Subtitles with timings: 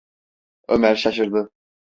[0.67, 1.49] Ömer şaşırdı.